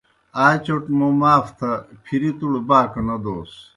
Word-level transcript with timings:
آئے 0.43 0.57
چوْٹ 0.65 0.83
موں 0.97 1.13
معاف 1.19 1.45
تھہ 1.57 1.71
پھری 2.03 2.31
تُوْڑ 2.37 2.53
باکہ 2.67 3.01
نہ 3.07 3.15
دوس۔ 3.23 3.53